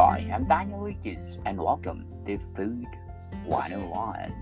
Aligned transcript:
I 0.00 0.20
am 0.32 0.48
Daniel 0.48 0.82
Lucas, 0.84 1.36
and 1.44 1.60
welcome 1.60 2.06
to 2.24 2.38
Food 2.56 2.86
101. 3.44 4.32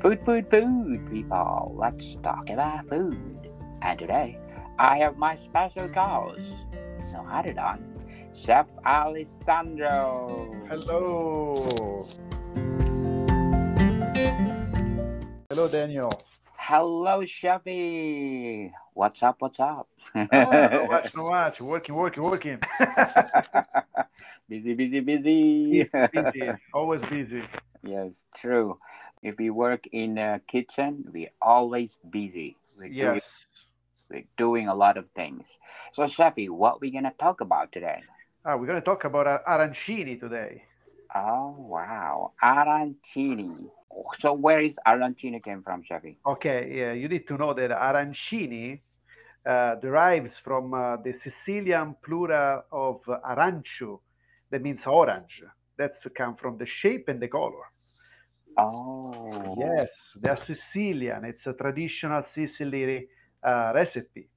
Food, 0.00 0.24
food, 0.24 0.50
food, 0.50 1.12
people. 1.12 1.76
Let's 1.76 2.16
talk 2.22 2.48
about 2.48 2.88
food. 2.88 3.50
And 3.82 3.98
today, 3.98 4.38
I 4.78 4.96
have 4.96 5.18
my 5.18 5.36
special 5.36 5.86
guest, 5.88 6.48
no 7.12 7.28
other 7.30 7.52
than 7.52 7.84
Chef 8.32 8.64
Alessandro. 8.86 10.50
Hello. 10.66 12.08
Hello, 15.50 15.68
Daniel. 15.68 16.22
Hello, 16.56 17.20
Chefy. 17.20 18.72
What's 18.96 19.22
up? 19.22 19.36
What's 19.40 19.60
up? 19.60 19.88
Oh, 20.32 20.68
not 20.72 20.88
much, 20.88 21.14
not 21.14 21.28
much. 21.28 21.60
Working, 21.60 21.94
working, 21.94 22.22
working. 22.22 22.58
busy, 24.48 24.72
busy, 24.72 25.00
busy. 25.00 25.90
busy, 26.10 26.56
always 26.72 27.02
busy. 27.02 27.42
yes, 27.82 28.24
true. 28.34 28.78
If 29.22 29.36
we 29.38 29.50
work 29.50 29.86
in 29.92 30.16
a 30.16 30.40
kitchen, 30.48 31.04
we're 31.12 31.28
always 31.42 31.98
busy. 32.08 32.56
We're 32.78 32.88
Yes. 32.88 33.20
Doing, 33.20 33.20
we're 34.08 34.24
doing 34.38 34.68
a 34.68 34.74
lot 34.74 34.96
of 34.96 35.10
things. 35.14 35.58
So, 35.92 36.04
Shafi, 36.04 36.48
what 36.48 36.80
we 36.80 36.90
gonna 36.90 37.12
talk 37.18 37.42
about 37.42 37.72
today? 37.72 38.02
Ah, 38.46 38.56
we're 38.56 38.66
going 38.66 38.80
to 38.80 38.84
talk 38.84 39.04
about 39.04 39.26
ar- 39.26 39.42
arancini 39.46 40.18
today. 40.18 40.62
Oh 41.14 41.54
wow, 41.58 42.32
arancini. 42.42 43.68
So, 44.20 44.32
where 44.32 44.60
is 44.60 44.78
arancini 44.86 45.42
came 45.42 45.62
from, 45.62 45.82
Shafi? 45.82 46.16
Okay, 46.24 46.72
yeah, 46.74 46.92
you 46.92 47.08
need 47.08 47.26
to 47.28 47.36
know 47.36 47.52
that 47.54 47.70
arancini 47.70 48.74
uh, 48.74 48.78
derives 49.80 50.38
from 50.38 50.74
uh, 50.74 50.96
the 50.96 51.12
Sicilian 51.12 51.94
plural 52.02 52.62
of 52.72 53.02
arancio, 53.04 54.00
that 54.50 54.62
means 54.62 54.86
orange. 54.86 55.42
That's 55.78 56.06
come 56.16 56.36
from 56.36 56.58
the 56.58 56.66
shape 56.66 57.08
and 57.08 57.20
the 57.20 57.28
color. 57.28 57.64
Oh, 58.58 59.54
Yes, 59.56 59.90
they're 60.16 60.36
Sicilian. 60.36 61.24
It's 61.24 61.46
a 61.46 61.52
traditional 61.52 62.24
Sicily 62.34 63.08
uh, 63.42 63.72
recipe. 63.74 64.28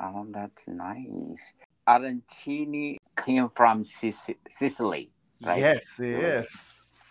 Oh, 0.00 0.26
that's 0.30 0.68
nice. 0.68 1.52
Arancini 1.88 2.96
came 3.16 3.48
from 3.54 3.84
Sic- 3.84 4.40
Sicily, 4.48 5.10
right? 5.44 5.60
Yes, 5.60 5.86
yes, 5.98 6.46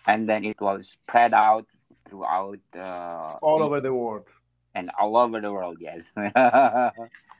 and 0.06 0.28
then 0.28 0.44
it 0.44 0.60
was 0.60 0.90
spread 0.90 1.32
out 1.32 1.66
throughout 2.08 2.58
uh, 2.76 3.38
all 3.40 3.62
over 3.62 3.80
the 3.80 3.92
world. 3.92 4.26
And 4.74 4.90
all 5.00 5.16
over 5.16 5.40
the 5.40 5.52
world. 5.52 5.78
Yes. 5.80 6.12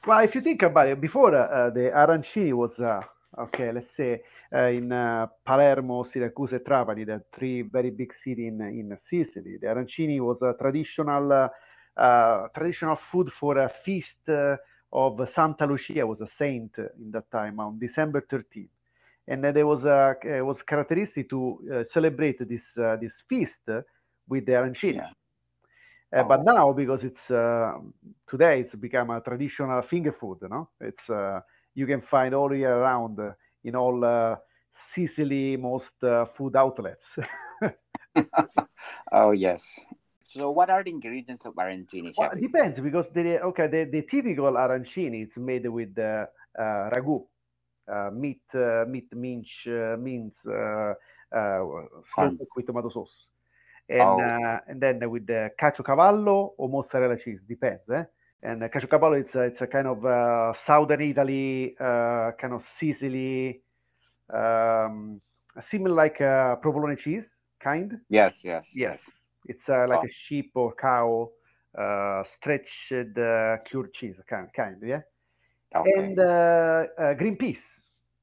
Well, 0.07 0.19
if 0.19 0.35
you 0.35 0.43
think 0.43 0.61
about 0.61 0.89
it, 0.89 1.01
before 1.01 1.35
uh, 1.35 1.71
the 1.71 1.91
arancini 1.91 2.53
was 2.53 2.79
uh, 2.79 3.01
okay, 3.39 3.73
let's 3.73 3.91
say 3.93 4.21
uh, 4.53 4.67
in 4.67 4.93
uh, 4.93 5.27
Palermo, 5.47 6.03
Syracuse, 6.03 6.53
and 6.53 6.61
Trapani, 6.61 7.07
the 7.07 7.23
three 7.33 7.63
very 7.63 7.89
big 7.89 8.13
cities 8.13 8.49
in 8.49 8.61
in 8.61 8.99
Sicily. 9.01 9.57
The 9.57 9.69
arancini 9.69 10.21
was 10.21 10.43
a 10.43 10.55
traditional 10.61 11.33
uh, 11.33 11.49
uh, 11.97 12.49
traditional 12.55 12.97
food 12.97 13.33
for 13.33 13.59
a 13.59 13.69
feast 13.69 14.29
uh, 14.29 14.57
of 14.93 15.27
Santa 15.35 15.67
Lucia, 15.67 16.07
was 16.07 16.21
a 16.21 16.29
saint 16.29 16.77
in 16.79 17.11
that 17.11 17.31
time 17.31 17.59
on 17.59 17.79
December 17.79 18.21
13th, 18.31 18.69
and 19.27 19.43
then 19.43 19.55
there 19.55 19.67
was 19.67 19.85
a 19.85 20.17
it 20.23 20.45
was 20.45 20.63
characteristic 20.63 21.31
to 21.31 21.59
uh, 21.73 21.85
celebrate 21.91 22.47
this 22.49 22.65
uh, 22.77 22.97
this 23.01 23.23
feast 23.29 23.63
with 24.29 24.45
the 24.45 24.53
arancini. 24.53 24.97
Yeah. 24.97 25.11
Uh, 26.15 26.23
but 26.23 26.41
Oh. 26.41 26.43
now, 26.45 26.73
because 26.73 27.03
it's 27.03 27.31
uh, 27.31 27.73
today, 28.27 28.61
it's 28.61 28.75
become 28.77 29.11
a 29.11 29.21
traditional 29.21 29.83
finger 29.83 30.13
food. 30.13 30.39
No, 30.43 30.69
it's 30.81 31.11
uh, 31.11 31.41
you 31.75 31.87
can 31.87 32.03
find 32.03 32.35
all 32.35 32.55
year 32.55 32.81
round 32.81 33.19
uh, 33.19 33.33
in 33.65 33.75
all 33.75 34.05
uh, 34.05 34.37
Sicily 34.73 35.57
most 35.57 36.03
uh, 36.05 36.27
food 36.27 36.55
outlets. 36.57 37.19
oh 39.13 39.33
yes. 39.33 39.81
So, 40.23 40.51
what 40.51 40.71
are 40.71 40.85
the 40.85 40.91
ingredients 40.91 41.45
of 41.47 41.55
arancini, 41.55 42.13
well, 42.17 42.31
it 42.33 42.41
depends 42.41 42.81
because 42.81 43.07
the 43.13 43.41
okay 43.43 43.67
the, 43.67 43.85
the 43.91 44.03
typical 44.03 44.53
arancini 44.53 45.25
is 45.25 45.37
made 45.37 45.69
with 45.69 45.99
uh, 45.99 46.27
uh, 46.59 46.91
ragu, 46.91 47.27
uh, 47.93 48.11
meat, 48.13 48.43
uh, 48.55 48.85
meat 48.89 49.13
mince, 49.15 49.67
uh, 49.67 49.97
mince, 49.99 50.47
uh, 50.47 50.95
uh, 51.37 51.65
with 52.57 52.67
tomato 52.67 52.89
sauce, 52.89 53.27
and 53.89 54.19
Oh. 54.19 54.19
uh, 54.21 54.61
and 54.69 54.81
then 54.81 55.11
with 55.11 55.27
the 55.27 55.51
caciocavallo 55.61 56.53
or 56.59 56.69
mozzarella 56.69 57.17
cheese 57.19 57.41
depends. 57.49 57.83
Eh? 57.91 58.05
And 58.43 58.63
uh, 58.63 58.69
caciocavallo 58.69 59.21
it's 59.21 59.35
a, 59.35 59.43
it's 59.43 59.61
a 59.63 59.67
kind 59.67 59.87
of 59.87 60.05
uh, 60.05 60.53
southern 60.67 61.01
Italy, 61.03 61.77
uh, 61.81 62.33
kind 62.41 62.53
of 62.55 62.65
Sicily, 62.79 63.63
um, 64.33 65.21
similar 65.63 65.95
like 65.95 66.21
uh, 66.21 66.57
provolone 66.57 66.97
cheese 66.97 67.37
kind. 67.61 68.01
Yes, 68.09 68.45
yes, 68.45 68.71
Yes, 68.75 69.03
it's 69.47 69.69
uh, 69.69 69.87
like 69.89 70.01
Oh. 70.01 70.05
a 70.05 70.13
sheep 70.13 70.53
or 70.55 70.75
cow 70.75 71.31
uh, 71.79 72.23
stretched 72.37 72.93
uh, 72.93 73.57
cured 73.65 73.93
cheese 73.95 74.17
kind, 74.29 74.49
kind 74.55 74.77
yeah. 74.85 75.01
Okay. 75.75 75.91
And 76.07 76.19
uh, 76.19 76.87
uh, 76.99 77.15
green 77.15 77.37
peas 77.37 77.59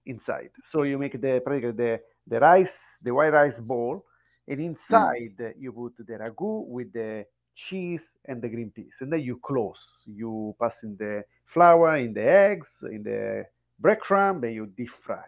inside. 0.05 0.51
So 0.71 0.83
you 0.83 0.97
make 0.97 1.13
the 1.13 1.41
the 1.45 1.99
the 2.27 2.39
rice, 2.39 2.79
the 3.03 3.13
white 3.13 3.33
rice 3.33 3.59
bowl, 3.59 4.05
and 4.47 4.59
inside 4.59 5.53
you 5.59 5.71
put 5.71 5.97
the 6.05 6.13
ragu 6.13 6.65
with 6.67 6.91
the 6.93 7.25
cheese 7.55 8.03
and 8.25 8.41
the 8.41 8.49
green 8.49 8.71
peas, 8.71 8.93
and 9.01 9.11
then 9.11 9.21
you 9.21 9.37
close. 9.37 9.79
You 10.05 10.55
pass 10.59 10.83
in 10.83 10.95
the 10.97 11.23
flour, 11.45 11.97
in 11.97 12.13
the 12.13 12.23
eggs, 12.23 12.69
in 12.83 13.03
the 13.03 13.45
breadcrumb, 13.81 14.43
and 14.43 14.53
you 14.53 14.65
deep 14.67 14.89
fry. 15.03 15.23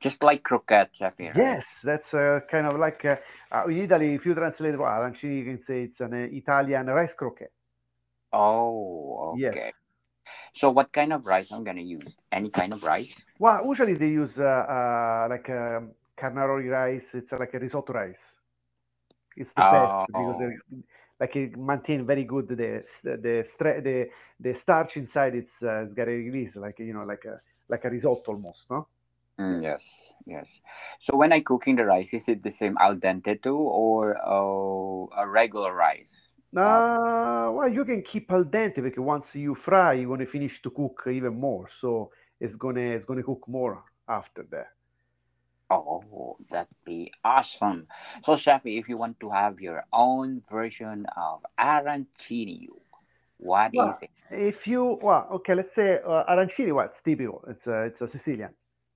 Just 0.00 0.22
like 0.22 0.42
croquette, 0.42 0.90
here, 0.94 1.10
right? 1.18 1.36
Yes, 1.36 1.66
that's 1.82 2.12
uh, 2.12 2.40
kind 2.50 2.66
of 2.66 2.78
like 2.78 3.04
uh, 3.04 3.16
uh, 3.50 3.64
in 3.66 3.78
Italy. 3.78 4.14
If 4.14 4.26
you 4.26 4.34
translate 4.34 4.78
well, 4.78 4.88
arancini, 4.90 5.38
you 5.38 5.44
can 5.44 5.64
say 5.64 5.84
it's 5.84 6.00
an 6.00 6.12
uh, 6.12 6.28
Italian 6.30 6.86
rice 6.86 7.12
croquette. 7.16 7.52
Oh, 8.32 9.34
Yes. 9.38 9.54
okay. 9.54 9.72
So, 10.54 10.70
what 10.70 10.92
kind 10.92 11.12
of 11.12 11.26
rice 11.26 11.50
I'm 11.52 11.64
gonna 11.64 11.80
use? 11.82 12.16
Any 12.30 12.50
kind 12.50 12.72
of 12.72 12.82
rice? 12.82 13.14
Well, 13.38 13.64
usually 13.64 13.94
they 13.94 14.08
use 14.08 14.38
uh, 14.38 14.44
uh, 14.44 15.26
like 15.30 15.48
um, 15.50 15.92
carnaroli 16.16 16.68
rice. 16.68 17.06
It's 17.14 17.32
uh, 17.32 17.38
like 17.38 17.54
a 17.54 17.58
risotto 17.58 17.92
rice. 17.92 18.24
It's 19.36 19.50
the 19.56 19.62
best 19.62 19.94
because 20.06 20.36
Oh. 20.36 20.40
it, 20.40 20.84
like 21.20 21.36
it 21.36 21.56
maintain 21.56 22.06
very 22.06 22.24
good 22.24 22.48
the 22.48 22.84
the 23.02 23.46
the 23.82 24.08
the 24.40 24.54
starch 24.54 24.96
inside. 24.96 25.34
It's 25.34 25.62
uh, 25.62 25.84
it's 25.84 25.94
got 25.94 26.08
a 26.08 26.12
release 26.12 26.56
like 26.56 26.78
you 26.78 26.92
know 26.92 27.04
like 27.04 27.24
a 27.24 27.40
like 27.68 27.84
a 27.84 27.90
risotto 27.90 28.32
almost. 28.32 28.64
No. 28.70 28.88
Mm, 29.38 29.62
yes, 29.62 30.14
yes. 30.26 30.60
So, 31.00 31.16
when 31.16 31.32
I 31.32 31.40
cooking 31.40 31.76
the 31.76 31.84
rice, 31.84 32.14
is 32.14 32.28
it 32.28 32.42
the 32.42 32.50
same 32.50 32.76
al 32.80 32.96
dente 32.96 33.40
too, 33.42 33.56
or 33.58 34.16
oh, 34.26 35.10
a 35.16 35.28
regular 35.28 35.74
rice? 35.74 36.30
Uh, 36.56 37.50
well, 37.52 37.68
you 37.68 37.84
can 37.84 38.02
keep 38.02 38.30
al 38.32 38.44
dente 38.44 38.82
because 38.82 39.00
once 39.00 39.34
you 39.34 39.54
fry, 39.54 39.92
you're 39.94 40.08
gonna 40.08 40.26
finish 40.30 40.60
to 40.62 40.70
cook 40.70 41.02
even 41.06 41.38
more. 41.38 41.68
So 41.80 42.10
it's 42.40 42.56
gonna 42.56 42.80
it's 42.96 43.04
gonna 43.04 43.22
cook 43.22 43.46
more 43.46 43.84
after 44.08 44.44
that. 44.50 44.68
Oh, 45.70 46.36
that'd 46.50 46.68
be 46.84 47.12
awesome. 47.24 47.86
So, 48.24 48.32
Shafi, 48.34 48.78
if 48.78 48.88
you 48.88 48.96
want 48.96 49.20
to 49.20 49.30
have 49.30 49.60
your 49.60 49.84
own 49.92 50.42
version 50.50 51.06
of 51.16 51.44
arancini, 51.58 52.68
what 53.38 53.74
is 53.74 54.00
Well, 54.00 54.02
it? 54.02 54.10
if 54.30 54.66
you 54.66 54.98
well, 55.02 55.28
okay, 55.32 55.54
let's 55.54 55.74
say 55.74 55.98
uh, 56.06 56.24
arancini. 56.28 56.74
Well, 56.74 56.86
it's 56.86 57.00
typical. 57.02 57.44
It's 57.48 57.66
a 57.66 57.82
it's 57.84 58.00
a 58.02 58.08
Sicilian. 58.08 58.50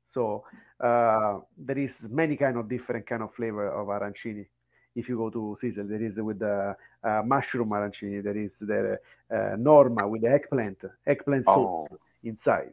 So 0.08 0.44
uh, 0.80 1.40
there 1.56 1.78
is 1.78 1.92
many 2.08 2.36
kind 2.36 2.56
of 2.56 2.68
different 2.68 3.06
kind 3.06 3.22
of 3.22 3.34
flavor 3.34 3.68
of 3.68 3.88
arancini. 3.88 4.46
If 4.94 5.08
you 5.08 5.16
go 5.16 5.30
to 5.30 5.56
Sicily, 5.60 5.88
there 5.88 6.02
is 6.02 6.16
with 6.16 6.38
the 6.40 6.76
uh, 7.04 7.22
mushroom 7.24 7.70
arancini. 7.70 8.22
There 8.22 8.36
is 8.36 8.50
the 8.60 8.98
uh, 9.34 9.56
norma 9.58 10.08
with 10.08 10.22
the 10.22 10.30
eggplant, 10.32 10.78
eggplant 11.06 11.46
sauce 11.46 11.74
Oh, 11.80 12.00
inside. 12.22 12.72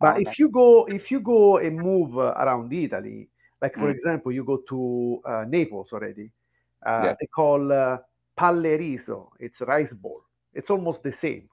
But 0.00 0.18
Oh, 0.18 0.20
if 0.20 0.38
you 0.38 0.48
go 0.48 0.86
if 0.86 1.10
you 1.10 1.20
go 1.20 1.58
and 1.58 1.76
move 1.78 2.16
uh, 2.18 2.34
around 2.36 2.72
Italy, 2.72 3.28
like 3.62 3.78
for 3.78 3.90
Mm. 3.90 3.92
example, 3.92 4.32
you 4.32 4.44
go 4.44 4.58
to 4.68 5.22
uh, 5.26 5.44
Naples 5.48 5.88
already, 5.92 6.30
uh, 6.86 7.08
Yeah. 7.08 7.16
they 7.20 7.26
call 7.28 7.72
uh, 7.72 7.98
palle 8.36 8.76
riso. 8.78 9.32
It's 9.40 9.60
rice 9.62 9.94
ball. 9.94 10.22
It's 10.54 10.70
almost 10.70 11.02
the 11.04 11.12
same. 11.12 11.48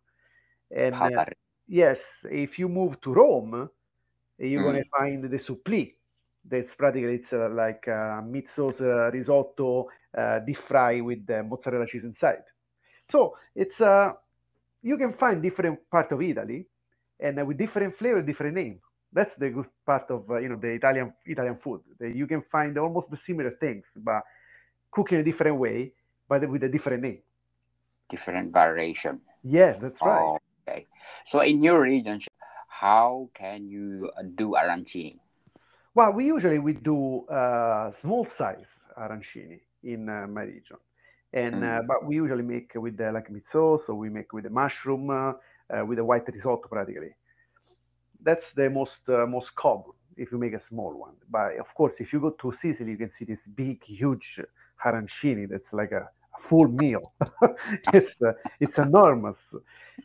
And 0.71 1.05
uh, 1.05 1.25
yes, 1.67 1.99
if 2.25 2.59
you 2.59 2.69
move 2.69 2.99
to 3.01 3.13
Rome, 3.13 3.69
you're 4.39 4.63
Mm. 4.63 4.71
gonna 4.71 4.83
find 4.97 5.23
the 5.29 5.37
suppli. 5.39 5.95
That's 6.45 6.75
practically 6.75 7.15
it's 7.15 7.33
uh, 7.33 7.49
like 7.49 7.87
uh, 7.87 8.21
meat 8.23 8.49
sauce 8.49 8.81
uh, 8.81 9.09
risotto, 9.11 9.87
uh, 10.17 10.39
deep 10.39 10.57
fry 10.67 11.01
with 11.01 11.25
the 11.27 11.43
mozzarella 11.43 11.85
cheese 11.87 12.03
inside. 12.03 12.43
So 13.09 13.35
it's 13.55 13.81
uh, 13.81 14.13
you 14.81 14.97
can 14.97 15.13
find 15.13 15.41
different 15.41 15.79
part 15.89 16.11
of 16.11 16.21
Italy, 16.21 16.65
and 17.19 17.45
with 17.47 17.57
different 17.57 17.97
flavor, 17.97 18.21
different 18.21 18.55
name. 18.55 18.79
That's 19.11 19.35
the 19.35 19.49
good 19.49 19.67
part 19.85 20.09
of 20.11 20.29
uh, 20.29 20.37
you 20.37 20.49
know 20.49 20.55
the 20.57 20.69
Italian 20.69 21.13
Italian 21.25 21.57
food. 21.57 21.81
That 21.99 22.15
you 22.15 22.27
can 22.27 22.41
find 22.51 22.77
almost 22.77 23.09
the 23.09 23.17
similar 23.17 23.51
things, 23.51 23.85
but 23.95 24.23
cooked 24.91 25.13
in 25.13 25.19
a 25.19 25.23
different 25.23 25.57
way, 25.57 25.93
but 26.27 26.47
with 26.49 26.63
a 26.63 26.69
different 26.69 27.03
name. 27.03 27.19
different 28.09 28.51
variation. 28.53 29.21
Yes, 29.43 29.77
that's 29.81 30.01
right. 30.01 30.39
Okay. 30.67 30.87
So, 31.25 31.41
in 31.41 31.63
your 31.63 31.81
region, 31.81 32.21
how 32.67 33.29
can 33.33 33.67
you 33.67 34.11
uh, 34.17 34.23
do 34.35 34.53
arancini? 34.53 35.19
Well, 35.95 36.11
we 36.13 36.25
usually 36.25 36.59
we 36.59 36.73
do 36.73 37.25
uh, 37.27 37.91
small 38.01 38.25
size 38.25 38.67
arancini 38.97 39.59
in 39.83 40.09
uh, 40.09 40.27
my 40.27 40.43
region, 40.43 40.77
and 41.33 41.63
uh, 41.63 41.81
Mm. 41.81 41.87
but 41.87 42.05
we 42.05 42.15
usually 42.15 42.43
make 42.43 42.73
with 42.75 42.97
the 42.97 43.11
like 43.11 43.29
miso, 43.29 43.79
so 43.85 43.93
we 43.95 44.09
make 44.09 44.33
with 44.33 44.43
the 44.45 44.49
mushroom, 44.49 45.09
uh, 45.09 45.33
uh, 45.69 45.85
with 45.85 45.97
the 45.97 46.05
white 46.05 46.27
risotto 46.27 46.67
practically. 46.69 47.13
That's 48.21 48.51
the 48.53 48.69
most 48.69 49.07
uh, 49.07 49.25
most 49.25 49.55
common 49.55 49.91
if 50.17 50.31
you 50.31 50.37
make 50.37 50.53
a 50.53 50.59
small 50.59 50.93
one. 50.93 51.15
But 51.29 51.57
of 51.57 51.73
course, 51.73 51.93
if 51.99 52.11
you 52.11 52.19
go 52.19 52.31
to 52.31 52.53
Sicily, 52.61 52.91
you 52.91 52.97
can 52.97 53.11
see 53.11 53.25
this 53.25 53.47
big, 53.47 53.83
huge 53.83 54.39
arancini. 54.83 55.47
That's 55.49 55.73
like 55.73 55.91
a, 55.91 56.09
a 56.37 56.41
full 56.41 56.67
meal. 56.67 57.13
it's 57.93 58.21
uh, 58.21 58.33
it's 58.59 58.77
enormous, 58.77 59.39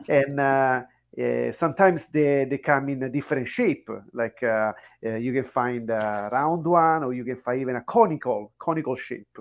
and 0.08 0.38
uh, 0.40 0.82
uh, 1.20 1.52
sometimes 1.58 2.02
they, 2.12 2.44
they 2.44 2.58
come 2.58 2.88
in 2.88 3.02
a 3.02 3.08
different 3.08 3.48
shape. 3.48 3.88
Like 4.12 4.42
uh, 4.42 4.72
uh, 5.04 5.16
you 5.16 5.32
can 5.32 5.50
find 5.50 5.90
a 5.90 6.28
round 6.30 6.64
one, 6.66 7.04
or 7.04 7.12
you 7.12 7.24
can 7.24 7.40
find 7.40 7.60
even 7.60 7.76
a 7.76 7.82
conical 7.82 8.52
conical 8.58 8.96
shape. 8.96 9.38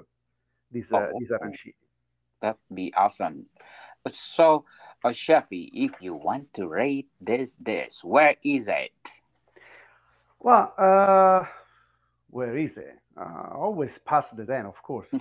These 0.72 0.92
uh, 0.92 1.08
Oh, 1.14 1.20
these 1.20 1.32
arancini. 1.32 1.76
that'd 2.42 2.58
be 2.74 2.94
awesome. 2.96 3.46
So, 4.12 4.66
uh, 5.04 5.10
Chefy, 5.10 5.70
if 5.74 5.92
you 6.00 6.14
want 6.14 6.54
to 6.56 6.68
rate 6.68 7.10
this 7.20 7.58
dish, 7.58 8.04
where 8.04 8.36
is 8.44 8.68
it? 8.68 8.92
Well, 10.40 10.74
uh, 10.78 11.46
where 12.30 12.58
is 12.58 12.76
it? 12.78 13.00
Uh, 13.16 13.56
always 13.56 13.92
past 14.06 14.36
the 14.36 14.46
ten, 14.46 14.66
of 14.66 14.82
course. 14.82 15.08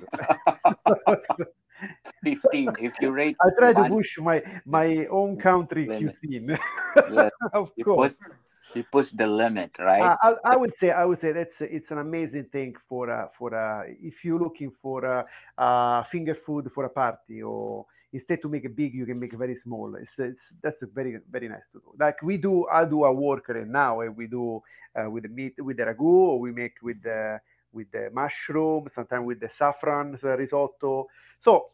15. 2.25 2.77
If 2.81 3.01
you 3.01 3.11
rate 3.11 3.37
I 3.41 3.49
try 3.59 3.73
to 3.73 3.89
push 3.89 4.19
my 4.19 4.43
my 4.65 5.07
own 5.07 5.37
country 5.37 5.87
cuisine. 5.87 6.59
Of 7.53 7.71
you 7.77 7.85
course. 7.85 8.13
push, 8.13 8.29
you 8.75 8.85
push 8.85 9.11
the 9.11 9.27
limit, 9.27 9.71
right? 9.79 10.03
Uh, 10.03 10.17
I, 10.23 10.53
I 10.53 10.57
would 10.57 10.77
say 10.77 10.91
I 10.91 11.05
would 11.05 11.21
say 11.21 11.33
that's 11.33 11.61
it's 11.61 11.91
an 11.91 11.99
amazing 11.99 12.45
thing 12.53 12.75
for 12.89 13.11
uh, 13.11 13.29
for 13.39 13.55
uh, 13.55 13.85
if 14.01 14.25
you're 14.25 14.39
looking 14.41 14.73
for 14.83 15.05
uh, 15.05 15.25
uh, 15.59 16.05
finger 16.05 16.35
food 16.35 16.71
for 16.75 16.85
a 16.85 16.91
party 16.91 17.43
or 17.43 17.87
instead 18.13 18.43
to 18.43 18.49
make 18.49 18.65
it 18.65 18.77
big 18.77 18.95
you 18.95 19.07
can 19.07 19.19
make 19.19 19.33
it 19.33 19.39
very 19.39 19.59
small. 19.63 19.95
It's, 19.97 20.13
it's 20.19 20.43
that's 20.63 20.83
a 20.83 20.87
very 20.87 21.19
very 21.31 21.49
nice 21.49 21.67
to 21.73 21.79
do. 21.79 21.95
Like 21.99 22.23
we 22.23 22.37
do, 22.37 22.67
I 22.69 22.85
do 22.85 23.05
a 23.05 23.13
work 23.13 23.49
right 23.49 23.67
now 23.67 24.01
and 24.01 24.17
we 24.17 24.27
do 24.27 24.63
uh, 24.95 25.09
with 25.11 25.25
the 25.25 25.29
meat 25.29 25.55
with 25.59 25.79
the 25.79 25.85
ragu 25.85 26.01
or 26.03 26.41
we 26.41 26.53
make 26.53 26.75
with 26.83 27.03
the 27.03 27.41
with 27.73 27.91
the 27.91 28.11
mushroom, 28.13 28.89
sometimes 28.95 29.27
with 29.27 29.41
the 29.41 29.51
saffron 29.57 30.19
uh, 30.23 30.37
risotto. 30.37 31.09
So 31.41 31.69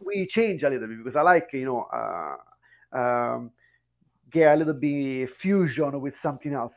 we 0.00 0.26
change 0.26 0.62
a 0.62 0.70
little 0.70 0.86
bit 0.88 0.98
because 0.98 1.16
I 1.16 1.22
like 1.22 1.48
you 1.52 1.64
know 1.64 1.82
uh, 1.92 2.96
um, 2.96 3.50
get 4.30 4.52
a 4.52 4.56
little 4.56 4.74
bit 4.74 5.30
fusion 5.36 6.00
with 6.00 6.18
something 6.18 6.54
else. 6.54 6.74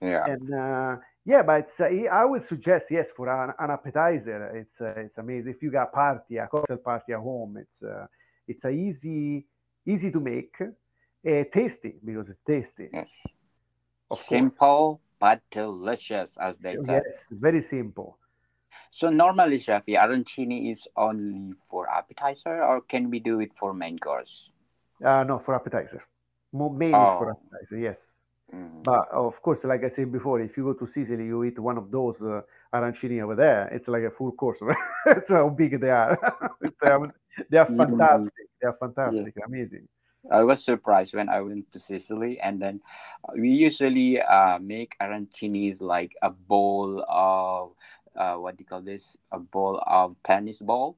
yeah. 0.00 0.24
And 0.26 0.54
uh, 0.54 0.96
yeah, 1.24 1.42
but 1.42 1.60
it's, 1.60 1.80
uh, 1.80 1.84
I 2.10 2.24
would 2.24 2.46
suggest 2.46 2.90
yes 2.90 3.08
for 3.16 3.28
an, 3.28 3.52
an 3.58 3.70
appetizer. 3.70 4.56
It's 4.56 4.80
uh, 4.80 4.94
it's 4.96 5.18
amazing 5.18 5.52
if 5.52 5.62
you 5.62 5.70
got 5.70 5.84
a 5.88 5.92
party, 5.92 6.36
a 6.38 6.46
cocktail 6.46 6.78
party 6.78 7.12
at 7.12 7.20
home. 7.20 7.56
It's 7.58 7.82
uh, 7.82 8.06
it's 8.46 8.64
a 8.64 8.70
easy 8.70 9.46
easy 9.86 10.10
to 10.10 10.20
make, 10.20 10.54
uh, 10.60 11.44
tasty 11.52 11.94
because 12.04 12.28
it's 12.28 12.42
tasty. 12.46 12.88
Yes. 12.92 13.06
Simple 14.14 15.00
but 15.18 15.40
delicious, 15.50 16.36
as 16.38 16.58
they 16.58 16.74
So, 16.76 16.82
say. 16.82 16.92
yes, 17.04 17.26
very 17.30 17.62
simple. 17.62 18.18
So 18.90 19.10
normally, 19.10 19.58
Chefy, 19.58 19.96
arancini 19.96 20.70
is 20.70 20.86
only 20.96 21.54
for 21.70 21.88
appetizer, 21.90 22.62
or 22.62 22.80
can 22.80 23.10
we 23.10 23.18
do 23.20 23.40
it 23.40 23.50
for 23.58 23.74
main 23.74 23.98
course? 23.98 24.50
Uh, 25.04 25.24
no, 25.24 25.38
for 25.38 25.54
appetizer. 25.54 26.02
Mo- 26.52 26.70
Mainly 26.70 26.94
for 27.18 27.30
Oh. 27.30 27.32
appetizer, 27.32 27.78
yes. 27.78 27.98
Mm. 28.54 28.82
But 28.84 29.08
of 29.12 29.40
course, 29.42 29.58
like 29.64 29.84
I 29.84 29.90
said 29.90 30.10
before, 30.12 30.40
if 30.40 30.56
you 30.56 30.64
go 30.64 30.72
to 30.74 30.90
Sicily, 30.92 31.26
you 31.26 31.44
eat 31.44 31.58
one 31.58 31.76
of 31.76 31.90
those 31.90 32.16
uh, 32.22 32.40
arancini 32.72 33.22
over 33.22 33.34
there. 33.34 33.68
It's 33.68 33.88
like 33.88 34.02
a 34.04 34.10
full 34.10 34.32
course. 34.32 34.58
That's 35.04 35.28
how 35.28 35.48
big 35.50 35.80
they 35.80 35.90
are. 35.90 36.18
they 36.82 36.88
are, 36.88 37.14
they 37.50 37.58
are 37.58 37.66
Mm. 37.66 37.76
fantastic. 37.98 38.32
They 38.60 38.68
are 38.68 38.76
fantastic. 38.80 39.34
Amazing. 39.44 39.88
I 40.30 40.42
was 40.42 40.64
surprised 40.64 41.14
when 41.14 41.28
I 41.28 41.40
went 41.40 41.72
to 41.72 41.78
Sicily, 41.78 42.40
and 42.40 42.60
then 42.60 42.80
uh, 43.24 43.32
we 43.34 43.50
usually 43.50 44.20
uh, 44.20 44.58
make 44.58 44.96
arancinis 45.00 45.80
like 45.80 46.12
a 46.22 46.30
bowl 46.30 47.04
of 47.08 47.72
uh, 48.16 48.34
what 48.34 48.56
do 48.56 48.62
you 48.62 48.66
call 48.66 48.82
this? 48.82 49.16
A 49.32 49.38
bowl 49.38 49.82
of 49.86 50.16
tennis 50.24 50.60
ball. 50.60 50.96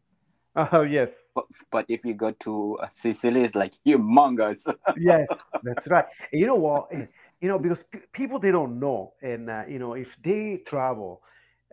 Oh 0.57 0.83
yes, 0.83 1.11
But, 1.35 1.45
but 1.71 1.85
if 1.89 2.05
you 2.05 2.15
go 2.15 2.33
to 2.33 2.79
uh, 2.83 2.89
Sicily, 2.93 3.43
it's 3.43 3.55
like 3.55 3.75
humongous. 3.87 4.67
yes, 4.99 5.29
that's 5.63 5.87
right. 5.87 6.07
You 6.33 6.47
know 6.47 6.57
what? 6.57 6.89
You 7.41 7.49
know 7.49 7.59
because 7.59 7.83
p- 7.91 8.01
people 8.13 8.39
they 8.39 8.51
don't 8.51 8.79
know, 8.81 9.15
and 9.23 9.49
uh, 9.51 9.63
you 9.69 9.79
know 9.79 9.95
if 9.95 10.09
they 10.25 10.61
travel, 10.67 11.23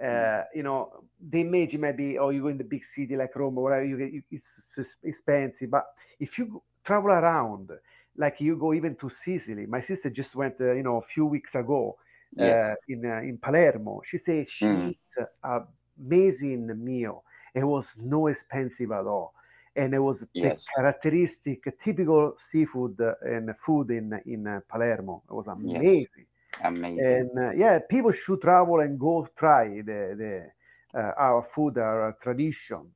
uh, 0.03 0.43
you 0.53 0.63
know 0.63 0.89
they 1.19 1.41
imagine 1.41 1.81
maybe 1.81 2.17
oh 2.17 2.29
you 2.29 2.41
go 2.41 2.47
in 2.49 2.57
the 2.57 2.63
big 2.63 2.83
city 2.95 3.15
like 3.15 3.35
Rome 3.35 3.57
or 3.57 3.63
whatever 3.63 3.85
you 3.85 3.97
get 3.97 4.23
it's 4.31 4.89
expensive, 5.03 5.69
but 5.71 5.85
if 6.19 6.37
you 6.37 6.61
travel 6.83 7.11
around, 7.11 7.69
like 8.17 8.39
you 8.39 8.55
go 8.57 8.73
even 8.73 8.95
to 8.95 9.09
Sicily, 9.09 9.65
my 9.65 9.81
sister 9.81 10.09
just 10.09 10.35
went 10.35 10.55
uh, 10.59 10.73
you 10.73 10.83
know 10.83 10.97
a 10.97 11.01
few 11.13 11.25
weeks 11.25 11.55
ago 11.55 11.95
uh, 12.41 12.71
yes. 12.71 12.75
in 12.87 13.05
uh, 13.05 13.21
in 13.21 13.37
Palermo. 13.37 14.01
She 14.05 14.17
said 14.17 14.47
she 14.49 14.67
Mm. 14.67 14.93
ate 15.17 15.27
an 15.43 15.63
amazing 15.99 16.83
meal. 16.83 17.23
It 17.53 17.63
was 17.63 17.85
no 17.97 18.27
expensive 18.27 18.91
at 18.91 19.05
all, 19.05 19.33
and 19.77 19.93
it 19.93 19.99
was 19.99 20.19
the 20.41 20.53
characteristic, 20.75 21.63
typical 21.79 22.35
seafood 22.51 22.99
uh, 23.01 23.13
and 23.23 23.53
food 23.65 23.91
in 23.91 24.19
in 24.25 24.47
uh, 24.47 24.61
Palermo. 24.69 25.23
It 25.29 25.33
was 25.33 25.47
Yes. 25.57 25.87
amazing, 25.87 26.27
Amazing. 26.63 27.27
and 27.27 27.39
uh, 27.39 27.51
yeah, 27.51 27.79
people 27.89 28.11
should 28.11 28.41
travel 28.41 28.81
and 28.81 28.99
go 28.99 29.27
try 29.37 29.81
the 29.81 30.01
the 30.21 30.99
uh, 30.99 31.13
our 31.17 31.43
food, 31.43 31.77
our 31.77 32.17
tradition. 32.21 32.91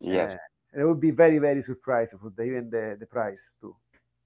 yes. 0.00 0.36
Uh, 0.74 0.80
it 0.80 0.84
would 0.84 1.00
be 1.00 1.10
very 1.12 1.38
very 1.38 1.62
surprised 1.62 2.12
for 2.20 2.30
the, 2.36 2.42
even 2.42 2.70
the 2.70 2.96
the 3.00 3.06
price 3.06 3.56
too. 3.60 3.76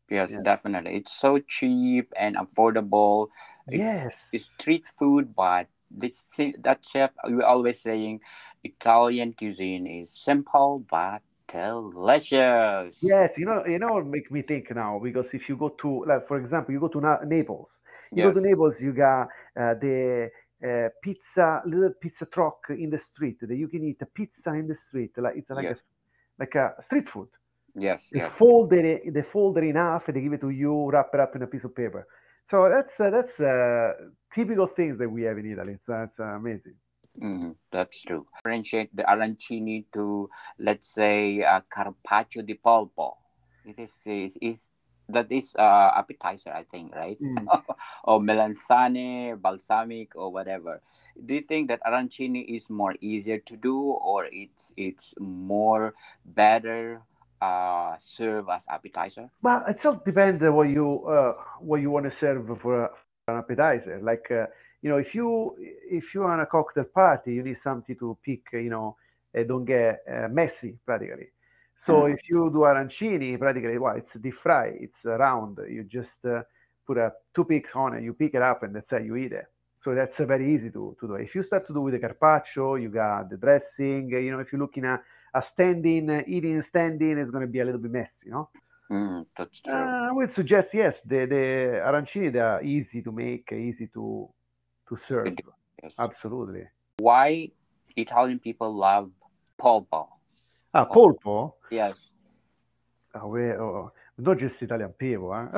Yes, 0.08 0.36
definitely. 0.36 0.96
It's 0.96 1.12
so 1.12 1.38
cheap 1.40 2.12
and 2.16 2.36
affordable. 2.36 3.28
It's, 3.70 4.04
Yes. 4.04 4.14
it's 4.32 4.46
street 4.46 4.86
food, 4.98 5.34
but 5.34 5.68
this 5.90 6.26
that 6.58 6.84
chef 6.84 7.12
we 7.30 7.42
always 7.42 7.80
saying 7.80 8.20
Italian 8.64 9.32
cuisine 9.32 9.86
is 9.86 10.10
simple 10.12 10.84
but 10.90 11.22
delicious. 11.48 12.96
Yes, 13.02 13.36
you 13.36 13.44
know, 13.46 13.64
you 13.66 13.78
know, 13.78 13.94
what 13.94 14.06
make 14.06 14.30
me 14.30 14.42
think 14.42 14.74
now 14.74 14.98
because 15.02 15.26
if 15.34 15.48
you 15.48 15.56
go 15.56 15.68
to, 15.80 16.04
like, 16.06 16.26
for 16.26 16.38
example, 16.38 16.72
you 16.72 16.80
go 16.80 16.88
to 16.88 17.00
Na- 17.00 17.22
Naples, 17.24 17.68
you 18.14 18.22
go 18.22 18.32
to 18.32 18.40
Naples, 18.40 18.80
you 18.80 18.92
got 18.92 19.28
uh, 19.60 19.74
the 19.74 20.30
uh, 20.66 20.88
pizza, 21.02 21.62
little 21.66 21.92
pizza 22.00 22.26
truck 22.26 22.58
in 22.70 22.90
the 22.90 22.98
street 22.98 23.36
that 23.42 23.54
you 23.56 23.68
can 23.68 23.84
eat 23.84 23.98
a 24.00 24.06
pizza 24.06 24.50
in 24.54 24.66
the 24.66 24.76
street, 24.76 25.10
like 25.18 25.34
it's 25.36 25.50
like 25.50 25.68
Yes. 25.68 25.70
a 25.70 25.76
like 26.38 26.54
a 26.54 26.74
street 26.84 27.08
food. 27.10 27.28
Yes, 27.74 28.08
They 28.12 28.20
yes. 28.20 28.34
fold 28.38 28.72
it, 28.72 29.12
they 29.14 29.22
fold 29.22 29.58
it 29.58 29.64
in 29.64 29.76
half, 29.76 30.08
and 30.08 30.16
they 30.16 30.20
give 30.22 30.32
it 30.34 30.40
to 30.42 30.50
you, 30.50 30.90
wrap 30.90 31.10
it 31.14 31.20
up 31.20 31.36
in 31.36 31.42
a 31.42 31.46
piece 31.46 31.64
of 31.64 31.74
paper. 31.76 32.06
So 32.50 32.68
that's 32.70 32.98
uh, 33.00 33.10
that's 33.10 33.38
uh, 33.40 33.92
typical 34.34 34.68
things 34.68 34.98
that 34.98 35.08
we 35.10 35.22
have 35.24 35.38
in 35.38 35.52
Italy. 35.52 35.74
It's, 35.74 35.88
uh, 35.88 36.04
it's 36.04 36.18
uh, 36.20 36.24
amazing. 36.24 36.74
Mhm, 37.20 37.56
that's 37.72 38.02
true. 38.02 38.26
Differentiate 38.36 38.94
the 38.94 39.02
arancini 39.04 39.84
to, 39.92 40.28
let's 40.58 40.88
say, 40.88 41.42
uh, 41.42 41.60
carpaccio 41.72 42.42
di 42.42 42.54
polpo. 42.54 43.16
It 43.64 43.78
is, 43.78 44.02
is, 44.06 44.36
is 44.40 44.70
that 45.08 45.30
is 45.30 45.54
uh, 45.58 45.92
appetizer, 45.96 46.52
I 46.52 46.64
think, 46.64 46.94
right? 46.94 47.18
Mm. 47.20 47.46
or 48.04 48.20
melanzane, 48.20 49.40
balsamic, 49.40 50.14
or 50.16 50.32
whatever. 50.32 50.80
Do 51.24 51.34
you 51.34 51.42
think 51.42 51.68
that 51.68 51.80
arancini 51.86 52.44
is 52.44 52.68
more 52.68 52.94
easier 53.00 53.38
to 53.38 53.56
do, 53.56 53.78
or 53.80 54.26
it's 54.30 54.72
it's 54.76 55.14
more 55.18 55.94
better 56.24 57.02
uh, 57.40 57.96
serve 57.98 58.48
as 58.50 58.64
appetizer? 58.68 59.30
Well, 59.42 59.64
it 59.68 59.84
all 59.86 60.02
depends 60.04 60.42
on 60.42 60.54
what 60.54 60.68
you 60.68 61.06
uh, 61.06 61.32
what 61.60 61.80
you 61.80 61.90
want 61.90 62.10
to 62.10 62.16
serve 62.18 62.46
for, 62.46 62.58
for 62.60 62.90
an 63.28 63.38
appetizer. 63.38 64.00
Like 64.02 64.30
uh, 64.30 64.46
you 64.82 64.90
know, 64.90 64.98
if 64.98 65.14
you 65.14 65.54
if 65.90 66.14
you're 66.14 66.30
on 66.30 66.40
a 66.40 66.46
cocktail 66.46 66.84
party, 66.84 67.34
you 67.34 67.42
need 67.42 67.58
something 67.58 67.96
to 67.96 68.16
pick. 68.22 68.42
You 68.52 68.70
know, 68.70 68.96
uh, 69.36 69.42
don't 69.44 69.64
get 69.64 70.00
uh, 70.10 70.28
messy 70.28 70.78
practically. 70.84 71.28
So 71.80 72.06
Mm. 72.06 72.06
if 72.06 72.18
you 72.28 72.50
do 72.52 72.60
arancini, 72.60 73.38
practically, 73.38 73.78
well, 73.78 73.96
it's 73.96 74.14
deep 74.14 74.34
fry. 74.34 74.68
It's 74.80 75.04
uh, 75.06 75.16
round. 75.16 75.58
You 75.68 75.84
just 75.84 76.24
uh, 76.24 76.42
put 76.86 76.98
a 76.98 77.12
two 77.34 77.44
picks 77.44 77.74
on 77.74 77.94
it. 77.94 78.02
You 78.02 78.14
pick 78.14 78.34
it 78.34 78.42
up, 78.42 78.62
and 78.62 78.74
that's 78.74 78.90
how 78.90 78.98
you 78.98 79.16
eat 79.16 79.32
it. 79.32 79.46
So 79.82 79.94
that's 79.94 80.18
very 80.18 80.52
easy 80.54 80.70
to, 80.70 80.96
to 81.00 81.06
do. 81.06 81.14
If 81.14 81.34
you 81.34 81.42
start 81.42 81.66
to 81.68 81.72
do 81.74 81.80
with 81.82 81.94
the 81.94 82.00
carpaccio, 82.00 82.74
you 82.76 82.88
got 82.88 83.30
the 83.30 83.36
dressing. 83.36 84.10
You 84.10 84.32
know, 84.32 84.40
if 84.40 84.52
you're 84.52 84.60
looking 84.60 84.84
at 84.84 85.02
a 85.34 85.42
standing, 85.42 86.10
uh, 86.10 86.22
eating 86.26 86.60
standing, 86.62 87.18
it's 87.18 87.30
going 87.30 87.42
to 87.46 87.50
be 87.50 87.60
a 87.60 87.64
little 87.64 87.80
bit 87.80 87.90
messy, 87.92 88.26
you 88.26 88.32
know. 88.32 88.48
Mm, 88.90 89.26
that's 89.36 89.60
true. 89.62 89.96
Uh, 89.96 90.08
I 90.10 90.12
would 90.12 90.30
suggest 90.32 90.74
yes, 90.74 91.00
the 91.02 91.26
the 91.26 91.80
arancini 91.84 92.32
they 92.32 92.40
are 92.40 92.62
easy 92.62 93.02
to 93.02 93.12
make, 93.12 93.52
easy 93.52 93.86
to 93.94 94.28
to 94.88 94.98
serve. 95.08 95.36
yes. 95.82 95.94
Absolutely. 95.98 96.64
Why 96.98 97.50
Italian 97.96 98.38
people 98.38 98.74
love 98.74 99.10
polpo? 99.58 100.08
Ah, 100.74 100.84
polpo? 100.84 101.54
Yes. 101.70 102.10
Ah, 103.14 103.26
we, 103.26 103.40
oh, 103.52 103.90
not 104.18 104.38
just 104.38 104.62
Italian 104.62 104.90
people, 104.98 105.32
huh? 105.32 105.48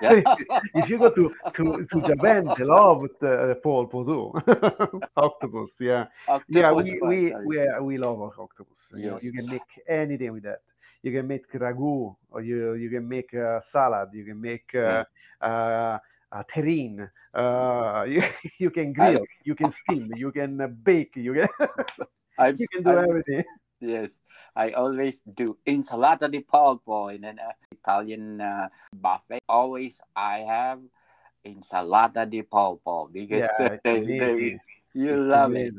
Yeah. 0.00 0.22
if 0.74 0.88
you 0.88 0.98
go 0.98 1.10
to, 1.10 1.32
to, 1.56 1.86
to 1.92 2.00
Japan, 2.06 2.48
they 2.56 2.64
love 2.64 3.02
the 3.20 3.58
polpo 3.64 4.04
too. 4.06 5.00
octopus, 5.16 5.70
yeah. 5.80 6.06
yeah, 6.48 6.72
we 6.72 6.98
we 7.02 7.34
we, 7.44 7.60
uh, 7.60 7.82
we 7.82 7.98
love 7.98 8.20
octopus. 8.38 8.78
You 8.94 9.10
know, 9.10 9.12
Yes. 9.14 9.24
you 9.24 9.32
can 9.32 9.46
make 9.46 9.70
anything 9.88 10.32
with 10.32 10.44
that. 10.44 10.60
You 11.02 11.12
can 11.12 11.26
make 11.26 11.50
ragu, 11.52 12.14
or 12.30 12.40
you 12.42 12.74
you 12.74 12.90
can 12.90 13.08
make 13.08 13.34
uh, 13.34 13.60
salad. 13.72 14.10
You 14.12 14.24
can 14.24 14.40
make 14.40 14.72
uh, 14.74 15.04
uh, 15.40 15.98
a 16.32 16.44
terrine. 16.44 17.10
Uh, 17.34 18.04
you, 18.08 18.22
you 18.58 18.70
can 18.70 18.92
grill. 18.92 19.24
You 19.44 19.54
can 19.54 19.70
steam. 19.70 20.10
You 20.16 20.32
can 20.32 20.60
uh, 20.60 20.68
bake. 20.68 21.16
You 21.16 21.34
can 21.34 21.48
you 22.58 22.68
can 22.68 22.82
do 22.84 22.90
I've- 22.90 23.08
everything. 23.08 23.44
Yes, 23.78 24.18
I 24.58 24.74
always 24.74 25.22
do 25.22 25.54
insalata 25.62 26.26
di 26.26 26.42
polpo 26.42 27.14
in 27.14 27.22
an 27.22 27.38
uh, 27.38 27.54
Italian 27.70 28.42
uh, 28.42 28.66
buffet. 28.90 29.38
Always 29.46 30.02
I 30.18 30.42
have 30.42 30.82
insalata 31.46 32.26
di 32.26 32.42
polpo 32.42 33.06
because 33.06 33.46
Yeah, 33.46 33.78
they, 33.86 34.02
they, 34.02 34.58
you 34.98 35.14
It's 35.14 35.30
love 35.30 35.54
it. 35.54 35.74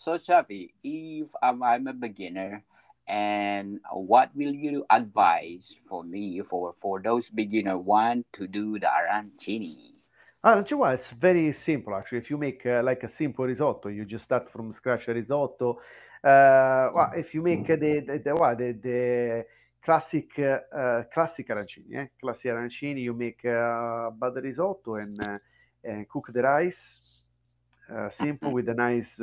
so, 0.00 0.16
Chappy, 0.16 0.72
if 0.82 1.28
um, 1.42 1.60
I'm 1.62 1.86
a 1.86 1.92
beginner, 1.92 2.64
and 3.08 3.80
what 3.90 4.30
will 4.34 4.52
you 4.52 4.84
advise 4.90 5.74
for 5.88 6.04
me 6.04 6.40
for 6.42 6.74
for 6.80 7.00
those 7.00 7.30
beginner 7.30 7.78
want 7.78 8.26
to 8.32 8.46
do 8.46 8.78
the 8.78 8.86
arancini? 8.86 9.94
Ah, 10.40 10.62
c'è 10.62 10.76
guai, 10.76 10.94
it's 10.94 11.10
very 11.18 11.52
simple 11.52 11.94
actually. 11.96 12.18
If 12.18 12.30
you 12.30 12.38
make 12.38 12.64
uh, 12.64 12.82
like 12.82 13.02
a 13.02 13.10
simple 13.10 13.44
risotto, 13.44 13.88
you 13.88 14.04
just 14.04 14.24
start 14.24 14.48
from 14.50 14.72
scratch 14.74 15.08
a 15.08 15.12
risotto. 15.12 15.80
Uh, 16.22 16.90
well, 16.94 17.10
if 17.14 17.34
you 17.34 17.42
make 17.42 17.66
the 17.66 18.00
the, 18.06 18.20
the, 18.22 18.34
what, 18.34 18.58
the, 18.58 18.72
the 18.80 19.46
classic 19.82 20.38
uh, 20.38 21.02
classic 21.12 21.48
arancini, 21.48 21.96
eh? 21.96 22.06
classic 22.20 22.52
arancini, 22.52 23.02
you 23.02 23.14
make 23.14 23.44
uh, 23.44 24.10
butter 24.10 24.40
risotto 24.40 24.96
and 24.96 25.20
uh, 25.20 25.38
and 25.82 26.08
cook 26.08 26.30
the 26.32 26.42
rice. 26.42 27.00
Uh, 27.90 28.10
simple 28.10 28.52
with 28.52 28.68
a 28.68 28.74
nice 28.74 29.18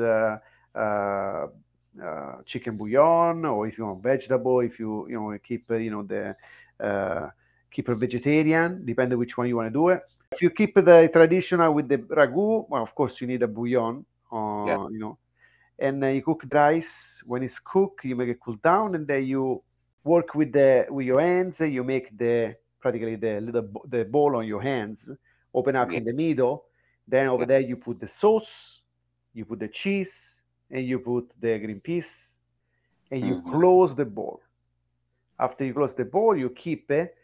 uh, 2.04 2.42
chicken 2.46 2.78
bouillon, 2.78 3.46
or 3.46 3.68
if 3.68 3.78
you 3.78 3.86
want 3.86 4.02
vegetable, 4.04 4.60
if 4.62 4.80
you 4.80 5.08
you 5.10 5.20
know 5.20 5.38
keep 5.48 5.70
uh, 5.70 5.76
you 5.76 5.92
know 5.92 6.04
the 6.04 6.36
uh, 6.84 7.30
keep 7.72 7.88
a 7.90 7.96
vegetarian, 7.96 8.84
depending 8.86 9.18
which 9.18 9.38
one 9.38 9.48
you 9.48 9.56
want 9.58 9.68
to 9.68 9.74
do 9.74 9.90
it. 9.90 10.02
If 10.32 10.42
you 10.42 10.50
keep 10.50 10.76
the 10.76 11.10
traditional 11.12 11.74
with 11.74 11.88
the 11.88 11.98
ragu, 11.98 12.66
well, 12.70 12.84
of 12.84 12.94
course 12.96 13.20
you 13.22 13.28
need 13.28 13.44
a 13.44 13.48
bouillon, 13.48 14.06
uh, 14.32 14.36
Yeah. 14.64 14.78
you 14.90 15.00
know, 15.00 15.18
and 15.80 16.04
uh, 16.04 16.08
you 16.08 16.22
cook 16.22 16.44
the 16.50 16.56
rice. 16.56 17.22
When 17.26 17.44
it's 17.44 17.60
cooked, 17.60 18.04
you 18.06 18.16
make 18.16 18.30
it 18.30 18.40
cool 18.44 18.56
down, 18.64 18.96
and 18.96 19.08
then 19.08 19.26
you 19.26 19.62
work 20.04 20.36
with 20.36 20.52
the 20.54 20.86
with 20.90 21.06
your 21.06 21.22
hands. 21.22 21.60
You 21.60 21.84
make 21.84 22.18
the 22.18 22.56
practically 22.82 23.16
the 23.16 23.40
little 23.42 23.68
the 23.90 24.04
bowl 24.06 24.36
on 24.36 24.46
your 24.48 24.62
hands, 24.62 25.10
open 25.54 25.76
up 25.76 25.92
Yeah. 25.92 25.94
in 25.94 26.04
the 26.04 26.14
middle. 26.14 26.66
Then 27.08 27.28
over 27.28 27.46
Yeah. 27.46 27.46
there 27.46 27.60
you 27.60 27.76
put 27.78 28.00
the 28.00 28.08
sauce, 28.08 28.82
you 29.34 29.46
put 29.46 29.60
the 29.60 29.68
cheese, 29.68 30.14
and 30.72 30.86
you 30.86 31.00
put 31.00 31.30
the 31.40 31.58
green 31.60 31.80
peas, 31.80 32.38
and 33.12 33.22
you 33.22 33.36
Mhm. 33.36 33.52
close 33.52 33.96
the 33.96 34.06
bowl. 34.06 34.42
After 35.40 35.66
you 35.66 35.74
close 35.74 35.94
the 35.94 36.06
bowl, 36.06 36.36
you 36.36 36.50
keep 36.50 36.90
it 36.92 37.16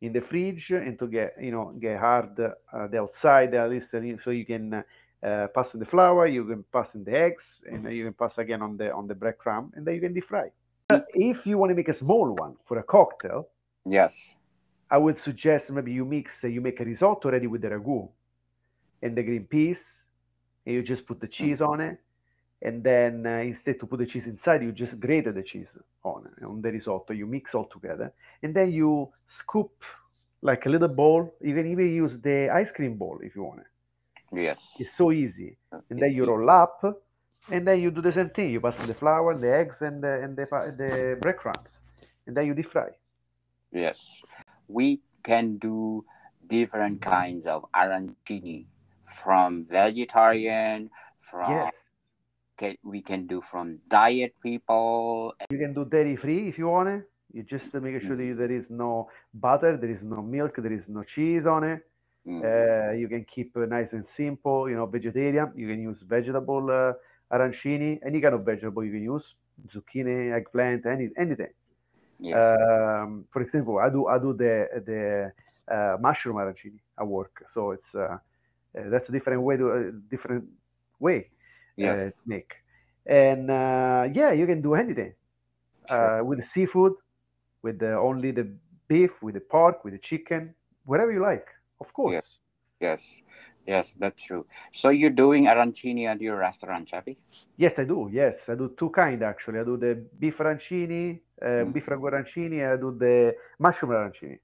in 0.00 0.12
the 0.12 0.20
fridge 0.20 0.70
and 0.70 0.98
to 0.98 1.06
get 1.06 1.34
you 1.40 1.50
know 1.50 1.72
get 1.80 1.98
hard 1.98 2.38
uh, 2.38 2.86
the 2.88 3.00
outside 3.00 3.54
at 3.54 3.70
least 3.70 3.94
uh, 3.94 4.00
so 4.22 4.30
you 4.30 4.44
can 4.44 4.84
uh, 5.22 5.46
pass 5.54 5.74
in 5.74 5.80
the 5.80 5.86
flour, 5.86 6.26
you 6.26 6.44
can 6.44 6.62
pass 6.64 6.94
in 6.94 7.02
the 7.04 7.12
eggs, 7.12 7.62
and 7.70 7.90
you 7.92 8.04
can 8.04 8.12
pass 8.12 8.38
again 8.38 8.62
on 8.62 8.76
the 8.76 8.92
on 8.92 9.06
the 9.06 9.14
breadcrumb, 9.14 9.72
and 9.74 9.86
then 9.86 9.94
you 9.94 10.00
can 10.00 10.12
deep 10.14 10.28
fry. 10.28 10.50
If 11.14 11.46
you 11.46 11.58
want 11.58 11.70
to 11.70 11.74
make 11.74 11.88
a 11.88 11.94
small 11.94 12.32
one 12.32 12.56
for 12.66 12.78
a 12.78 12.82
cocktail, 12.82 13.48
Yes. 13.84 14.34
I 14.90 14.98
would 14.98 15.20
suggest 15.20 15.70
maybe 15.70 15.92
you 15.92 16.04
mix, 16.04 16.44
uh, 16.44 16.48
you 16.48 16.60
make 16.60 16.80
a 16.80 16.84
risotto 16.84 17.30
ready 17.30 17.46
with 17.46 17.62
the 17.62 17.68
ragu 17.68 18.08
and 19.02 19.16
the 19.16 19.22
green 19.22 19.44
peas, 19.46 19.78
and 20.64 20.74
you 20.74 20.82
just 20.82 21.06
put 21.06 21.20
the 21.20 21.28
cheese 21.28 21.60
on 21.60 21.80
it. 21.80 21.98
And 22.62 22.82
then 22.82 23.26
uh, 23.26 23.38
instead 23.38 23.78
to 23.80 23.86
put 23.86 23.98
the 23.98 24.06
cheese 24.06 24.26
inside, 24.26 24.62
you 24.62 24.72
just 24.72 24.98
grate 24.98 25.32
the 25.32 25.42
cheese 25.42 25.68
on 26.02 26.28
on 26.44 26.62
the 26.62 26.70
risotto. 26.70 27.12
You 27.12 27.26
mix 27.26 27.54
all 27.54 27.66
together, 27.66 28.12
and 28.42 28.54
then 28.54 28.72
you 28.72 29.08
scoop 29.38 29.72
like 30.40 30.64
a 30.66 30.68
little 30.68 30.88
bowl. 30.88 31.34
You 31.40 31.54
can 31.54 31.70
even 31.70 31.92
use 31.92 32.18
the 32.20 32.48
ice 32.50 32.72
cream 32.72 32.96
bowl 32.96 33.20
if 33.22 33.36
you 33.36 33.42
want 33.42 33.60
it. 33.60 33.66
Yes. 34.32 34.58
It's 34.78 34.96
so 34.96 35.12
easy. 35.12 35.56
And 35.90 35.98
then 36.00 36.12
you 36.14 36.24
roll 36.24 36.48
up, 36.48 36.82
and 37.50 37.66
then 37.66 37.80
you 37.80 37.90
do 37.90 38.00
the 38.00 38.12
same 38.12 38.30
thing. 38.30 38.50
You 38.50 38.60
pass 38.60 38.76
the 38.86 38.94
flour, 38.94 39.36
the 39.36 39.52
eggs, 39.54 39.82
and 39.82 40.02
the 40.02 40.22
and 40.22 40.36
the, 40.36 40.46
the 40.76 41.18
breadcrumbs, 41.20 41.68
and 42.26 42.36
then 42.36 42.46
you 42.46 42.54
deep 42.54 42.72
fry. 42.72 42.88
Yes, 43.72 44.22
we 44.68 45.00
can 45.22 45.58
do 45.58 46.04
different 46.46 47.02
kinds 47.02 47.46
of 47.46 47.66
arancini 47.74 48.64
from 49.06 49.66
vegetarian, 49.68 50.90
from 51.20 51.50
Yes. 51.50 51.74
Can, 52.56 52.76
we 52.84 53.02
can 53.02 53.26
do 53.26 53.40
from 53.42 53.80
diet 53.88 54.34
people. 54.42 55.34
You 55.50 55.58
can 55.58 55.74
do 55.74 55.84
dairy 55.84 56.16
free 56.16 56.48
if 56.48 56.58
you 56.58 56.68
want 56.68 56.88
it. 56.88 57.08
You 57.32 57.42
just 57.42 57.72
make 57.74 58.00
sure 58.02 58.16
that 58.16 58.36
there 58.38 58.50
is 58.52 58.70
no 58.70 59.08
butter, 59.34 59.76
there 59.76 59.90
is 59.90 60.02
no 60.02 60.22
milk, 60.22 60.56
there 60.56 60.72
is 60.72 60.88
no 60.88 61.02
cheese 61.02 61.46
on 61.46 61.64
it. 61.64 61.80
Mm, 62.26 62.44
Uh, 62.44 62.92
you 62.92 63.08
can 63.08 63.24
keep 63.24 63.56
uh, 63.56 63.66
nice 63.66 63.92
and 63.92 64.06
simple, 64.06 64.68
you 64.68 64.76
know, 64.76 64.86
vegetarian. 64.86 65.52
You 65.54 65.68
can 65.68 65.80
use 65.80 66.00
vegetable 66.02 66.70
uh, 66.70 66.92
arancini, 67.34 67.98
any 68.06 68.20
kind 68.20 68.34
of 68.34 68.44
vegetable 68.44 68.84
you 68.84 68.92
can 68.92 69.02
use, 69.02 69.34
zucchini, 69.72 70.32
eggplant, 70.34 70.86
any 70.86 71.10
anything. 71.16 71.52
yes, 72.18 72.56
Um, 72.56 73.24
for 73.32 73.42
example, 73.42 73.78
I 73.78 73.88
do 73.90 74.06
I 74.06 74.18
do 74.18 74.32
the 74.34 74.68
the 74.86 75.32
uh, 75.74 75.96
mushroom 76.00 76.36
arancini 76.36 76.80
at 76.98 77.06
work, 77.06 77.44
so 77.52 77.70
it's 77.72 77.94
uh, 77.94 77.98
uh, 77.98 78.18
that's 78.90 79.08
a 79.08 79.12
different 79.12 79.42
way 79.42 79.56
to 79.56 79.70
uh, 79.70 79.82
different 80.10 80.44
way 80.98 81.28
yes, 81.76 81.98
uh, 81.98 82.04
to 82.04 82.12
make. 82.26 82.52
And 83.06 83.50
uh, 83.50 84.08
yeah, 84.12 84.32
you 84.32 84.46
can 84.46 84.62
do 84.62 84.74
anything 84.74 85.14
sure. 85.88 86.20
uh, 86.20 86.24
with 86.24 86.38
the 86.40 86.44
seafood, 86.44 86.94
with 87.62 87.78
the, 87.78 87.94
only 87.94 88.30
the 88.32 88.48
beef, 88.88 89.10
with 89.22 89.34
the 89.34 89.40
pork, 89.40 89.84
with 89.84 89.92
the 89.94 89.98
chicken, 89.98 90.54
whatever 90.84 91.12
you 91.12 91.20
like, 91.22 91.46
of 91.80 91.92
course. 91.92 92.14
yes, 92.80 93.16
yes, 93.66 93.94
that's 93.98 94.22
true. 94.24 94.46
So 94.72 94.90
you're 94.90 95.10
doing 95.10 95.46
arancini 95.46 96.06
at 96.06 96.20
your 96.20 96.36
restaurant, 96.36 96.88
Chappy? 96.88 97.18
Yes, 97.56 97.78
I 97.78 97.84
do. 97.84 98.08
Yes, 98.12 98.40
I 98.48 98.54
do 98.54 98.74
two 98.78 98.90
kind 98.90 99.22
actually. 99.22 99.60
I 99.60 99.64
do 99.64 99.76
the 99.76 99.94
beef 100.18 100.38
arancini, 100.38 101.20
uh, 101.42 101.64
Mm. 101.64 101.72
beef 101.72 101.86
ragu 101.86 102.10
arancini, 102.10 102.60
and 102.62 102.72
I 102.72 102.76
do 102.76 102.96
the 102.98 103.34
mushroom 103.58 103.92
arancini. 103.92 104.38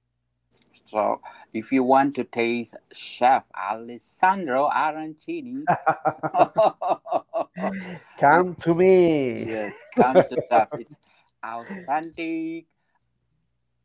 So 0.85 1.21
if 1.53 1.71
you 1.71 1.83
want 1.83 2.15
to 2.15 2.23
taste 2.23 2.75
Chef 2.93 3.43
Alessandro 3.55 4.69
Arancini, 4.69 5.63
Come 8.19 8.55
to 8.61 8.73
me. 8.75 9.45
yes, 9.45 9.73
come 9.95 10.23
to 10.29 10.37
that. 10.49 10.69
It's 10.75 10.97
authentic 11.43 12.65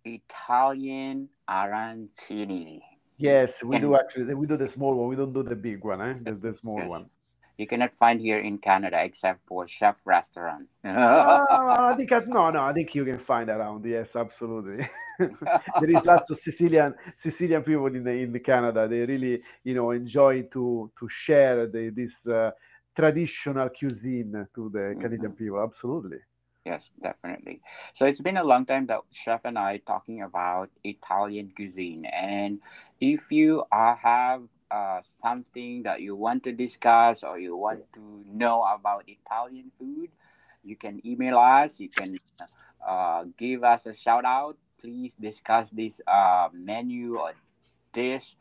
Italian 0.04 1.28
arancini. 1.48 2.80
Yes, 3.18 3.62
we 3.64 3.78
do 3.78 3.96
actually. 3.96 4.34
We 4.34 4.46
do 4.46 4.56
the 4.56 4.68
small 4.68 4.94
one. 4.94 5.08
We 5.08 5.16
don't 5.16 5.32
do 5.32 5.42
the 5.42 5.56
big 5.56 5.84
one, 5.84 6.00
eh? 6.00 6.14
The, 6.24 6.32
the 6.34 6.56
small 6.60 6.78
Yes. 6.78 6.88
one. 6.88 7.06
You 7.58 7.66
cannot 7.66 7.94
find 7.94 8.20
here 8.20 8.38
in 8.38 8.58
Canada 8.58 9.02
except 9.02 9.40
for 9.46 9.66
Chef 9.66 9.96
Restaurant. 10.04 10.68
Ah, 10.84 11.90
I 11.92 11.94
think 11.96 12.12
I, 12.12 12.20
no, 12.26 12.50
no. 12.50 12.62
I 12.62 12.72
think 12.72 12.94
you 12.94 13.04
can 13.04 13.18
find 13.18 13.48
around. 13.50 13.84
Yes, 13.84 14.08
absolutely. 14.14 14.88
there 15.18 15.90
is 15.90 16.04
lots 16.04 16.30
of 16.30 16.38
Sicilian 16.38 16.94
Sicilian 17.18 17.62
people 17.62 17.86
in 17.86 18.04
the, 18.04 18.10
in 18.10 18.32
the 18.32 18.40
Canada. 18.40 18.86
They 18.88 19.00
really, 19.00 19.42
you 19.64 19.74
know, 19.74 19.90
enjoy 19.90 20.42
to 20.52 20.90
to 20.98 21.08
share 21.08 21.66
the, 21.66 21.90
this 21.90 22.14
uh, 22.26 22.50
traditional 22.94 23.68
cuisine 23.68 24.46
to 24.54 24.68
the 24.70 24.96
Canadian 25.00 25.32
people. 25.32 25.62
Absolutely. 25.62 26.18
Yes, 26.64 26.92
definitely. 27.02 27.62
So 27.94 28.04
it's 28.06 28.20
been 28.20 28.36
a 28.36 28.44
long 28.44 28.66
time 28.66 28.86
that 28.86 29.00
Chef 29.10 29.40
and 29.44 29.58
I 29.58 29.78
talking 29.78 30.22
about 30.22 30.70
Italian 30.84 31.52
cuisine, 31.56 32.04
and 32.06 32.60
if 33.00 33.32
you 33.32 33.64
uh, 33.72 33.94
have 33.96 34.42
uh, 34.70 35.00
something 35.02 35.82
that 35.84 36.02
you 36.02 36.14
want 36.14 36.44
to 36.44 36.52
discuss 36.52 37.22
or 37.22 37.38
you 37.38 37.56
want 37.56 37.90
to 37.94 38.24
know 38.30 38.62
about 38.64 39.04
Italian 39.08 39.70
food, 39.78 40.10
you 40.62 40.76
can 40.76 41.00
email 41.06 41.38
us. 41.38 41.80
You 41.80 41.88
can 41.88 42.18
uh, 42.86 43.24
give 43.36 43.64
us 43.64 43.86
a 43.86 43.94
shout 43.94 44.24
out. 44.24 44.56
Please 44.80 45.14
discuss 45.14 45.70
this 45.70 46.00
uh, 46.06 46.48
menu 46.52 47.18
or 47.18 47.32
dish 47.92 48.36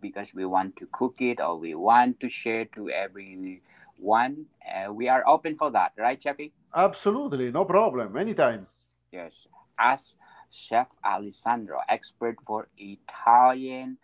because 0.00 0.34
we 0.34 0.44
want 0.44 0.76
to 0.76 0.86
cook 0.90 1.16
it 1.20 1.40
or 1.40 1.56
we 1.56 1.74
want 1.74 2.18
to 2.20 2.28
share 2.28 2.64
to 2.74 2.90
everyone. 2.90 4.46
Uh, 4.66 4.92
we 4.92 5.08
are 5.08 5.22
open 5.26 5.56
for 5.56 5.70
that, 5.70 5.92
right, 5.96 6.20
Chappy? 6.20 6.52
Absolutely, 6.74 7.50
no 7.50 7.64
problem. 7.64 8.16
Anytime. 8.16 8.66
Yes, 9.12 9.46
as 9.78 10.16
Chef 10.50 10.88
Alessandro, 11.04 11.80
expert 11.88 12.36
for 12.44 12.68
Italian 12.76 13.98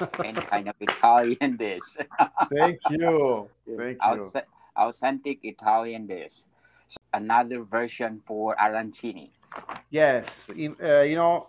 and 0.24 0.36
kind 0.48 0.68
of 0.68 0.74
Italian 0.80 1.56
dish. 1.56 2.00
Thank 2.52 2.80
you. 2.88 3.48
Thank 3.76 3.98
you. 4.02 4.32
auth- 4.32 4.48
authentic 4.76 5.40
Italian 5.44 6.06
dish. 6.06 6.44
So 6.88 6.96
another 7.12 7.62
version 7.62 8.22
for 8.24 8.56
arancini. 8.56 9.30
Yes, 9.90 10.48
in, 10.56 10.76
uh, 10.82 11.00
you 11.00 11.16
know, 11.16 11.48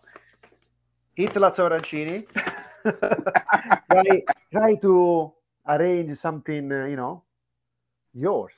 eat 1.17 1.35
lots 1.35 1.59
of 1.59 1.71
arancini. 1.71 2.25
try, 3.91 4.21
try 4.51 4.75
to 4.81 5.31
arrange 5.67 6.17
something, 6.19 6.71
uh, 6.71 6.85
you 6.85 6.95
know, 6.95 7.23
yours, 8.13 8.53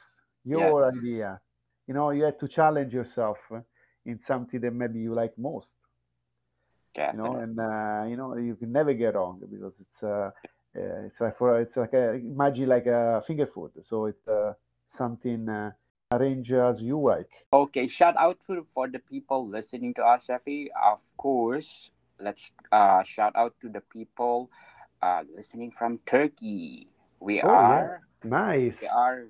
your 0.46 0.88
Yes. 0.88 0.96
idea. 0.96 1.40
You 1.88 1.94
know, 1.94 2.12
you 2.12 2.24
have 2.24 2.38
to 2.40 2.48
challenge 2.48 2.94
yourself 2.94 3.38
uh, 3.54 3.60
in 4.06 4.20
something 4.26 4.60
that 4.62 4.72
maybe 4.74 5.00
you 5.00 5.14
like 5.14 5.38
most. 5.38 5.74
Yeah. 6.96 7.12
You 7.12 7.18
know, 7.18 7.36
and 7.36 7.58
uh, 7.60 8.06
you 8.08 8.16
know 8.18 8.36
you 8.36 8.56
can 8.56 8.72
never 8.72 8.94
get 8.94 9.16
wrong 9.16 9.40
because 9.50 9.74
it's 9.80 10.04
uh, 10.04 10.32
uh, 10.76 11.06
it's 11.08 11.20
like 11.22 11.38
for 11.38 11.60
it's 11.62 11.76
like 11.78 11.94
a, 11.94 12.14
imagine 12.16 12.68
like 12.70 12.86
a 12.88 13.22
finger 13.28 13.48
food. 13.48 13.72
So 13.86 14.06
it's 14.06 14.28
uh, 14.28 14.54
something 14.98 15.48
uh, 15.50 15.72
arrange 16.14 16.52
as 16.52 16.82
you 16.82 16.98
like. 17.00 17.30
Okay, 17.54 17.88
shout 17.88 18.18
out 18.18 18.38
to 18.48 18.66
for 18.74 18.88
the 18.90 18.98
people 19.00 19.48
listening 19.48 19.94
to 19.94 20.04
us, 20.04 20.26
Shafi. 20.28 20.68
Of 20.74 21.02
course, 21.18 21.92
let's 22.20 22.52
uh 22.72 23.04
shout 23.04 23.34
out 23.36 23.54
to 23.62 23.70
the 23.70 23.82
people 23.82 24.50
uh 25.02 25.22
listening 25.36 25.72
from 25.72 26.00
Turkey. 26.06 26.90
We 27.20 27.42
Oh, 27.42 27.52
yeah. 27.52 27.86
are 27.86 28.02
Nice. 28.24 28.82
we 28.82 28.88
are 28.88 29.30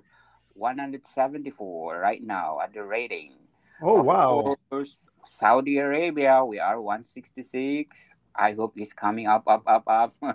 174 0.56 2.00
right 2.00 2.22
now 2.22 2.60
at 2.60 2.72
the 2.72 2.82
rating. 2.82 3.36
Oh 3.82 4.00
of 4.00 4.06
wow. 4.06 4.56
course, 4.70 5.08
Saudi 5.24 5.78
Arabia, 5.78 6.44
we 6.44 6.58
are 6.58 6.80
166. 6.80 8.10
I 8.34 8.52
hope 8.52 8.72
it's 8.76 8.92
coming 8.92 9.26
up, 9.28 9.44
up, 9.46 9.64
up, 9.66 9.84
up. 9.88 10.12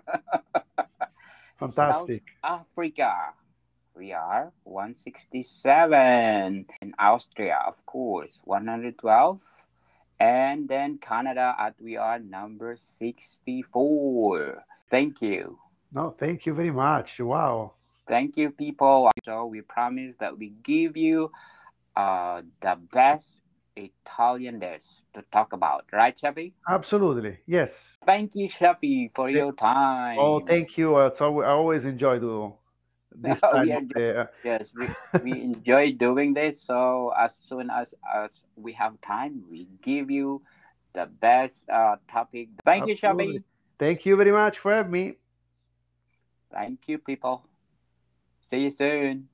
South 1.70 2.10
Fantastic. 2.10 2.24
Africa, 2.44 3.34
we 3.96 4.14
are 4.14 4.52
167. 4.64 6.66
In 6.82 6.94
Austria, 7.00 7.60
of 7.66 7.86
course, 7.86 8.42
112. 8.44 9.42
And 10.20 10.68
then 10.68 10.98
Canada, 10.98 11.56
at 11.58 11.76
we 11.80 11.98
are 11.98 12.20
number 12.20 12.76
64. 12.76 14.64
Thank 14.90 15.22
you. 15.22 15.60
No, 15.94 16.16
thank 16.20 16.46
you 16.46 16.54
very 16.54 16.72
much. 16.72 17.20
Wow. 17.20 17.74
Thank 18.08 18.38
you, 18.38 18.52
people. 18.52 19.10
So 19.24 19.46
we 19.46 19.62
promise 19.62 20.16
that 20.18 20.38
we 20.38 20.54
give 20.64 20.96
you 20.96 21.32
uh, 21.96 22.44
the 22.62 22.78
best 22.94 23.42
Italian 23.76 24.60
dish 24.60 24.84
to 25.14 25.24
talk 25.34 25.54
about, 25.54 25.86
right, 25.92 26.18
Shafi? 26.18 26.54
Absolutely. 26.70 27.40
Yes. 27.46 27.72
Thank 28.06 28.36
you, 28.36 28.48
Shafi, 28.48 29.12
for 29.14 29.30
your 29.30 29.52
time. 29.54 30.18
Oh, 30.20 30.46
thank 30.46 30.78
you. 30.78 30.96
Uh, 30.96 31.10
so 31.18 31.42
I 31.42 31.50
always 31.50 31.84
enjoy 31.84 32.20
do 32.20 32.54
this 33.22 33.40
Oh, 33.44 33.54
time 33.54 33.68
yeah, 33.68 33.78
of 33.78 33.90
the, 33.90 34.30
Yes, 34.44 34.70
we, 34.76 34.88
we 35.24 35.42
enjoy 35.42 35.92
doing 35.94 36.34
this. 36.34 36.62
So 36.62 37.14
as 37.18 37.36
soon 37.36 37.70
as, 37.70 37.94
as 38.14 38.44
we 38.56 38.74
have 38.74 39.00
time, 39.02 39.44
we 39.50 39.68
give 39.82 40.12
you 40.12 40.42
the 40.94 41.06
best 41.06 41.68
uh, 41.70 41.98
topic. 42.12 42.50
Thank 42.64 42.88
you, 42.88 42.96
Shafi. 42.96 43.12
Absolutely. 43.12 43.44
Thank 43.78 44.06
you 44.06 44.16
very 44.16 44.32
much 44.32 44.60
for 44.60 44.74
having 44.74 44.92
me. 44.92 45.14
Thank 46.52 46.88
you, 46.88 46.98
people. 46.98 47.46
See 48.42 48.64
you 48.64 48.72
soon. 48.72 49.28